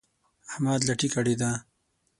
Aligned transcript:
احمد 0.49 0.79
لټي 0.87 1.09
کړې 1.15 1.35
ده. 1.41 1.51